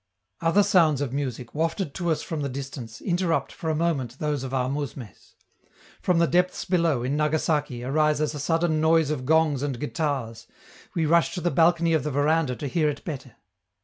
Other 0.39 0.63
sounds 0.63 0.99
of 1.01 1.13
music, 1.13 1.53
wafted 1.53 1.93
to 1.93 2.09
us 2.09 2.23
from 2.23 2.41
the 2.41 2.49
distance, 2.49 3.01
interrupt 3.01 3.51
for 3.51 3.69
a 3.69 3.75
moment 3.75 4.17
those 4.17 4.43
of 4.43 4.51
our 4.51 4.67
mousmes. 4.67 5.35
From 6.01 6.17
the 6.17 6.25
depths 6.25 6.65
below, 6.65 7.03
in 7.03 7.15
Nagasaki, 7.15 7.83
arises 7.83 8.33
a 8.33 8.39
sudden 8.39 8.81
noise 8.81 9.11
of 9.11 9.27
gongs 9.27 9.61
and 9.61 9.79
guitars; 9.79 10.47
we 10.95 11.05
rush 11.05 11.35
to 11.35 11.41
the 11.41 11.51
balcony 11.51 11.93
of 11.93 12.03
the 12.03 12.09
veranda 12.09 12.55
to 12.55 12.67
hear 12.67 12.89
it 12.89 13.05
better. 13.05 13.35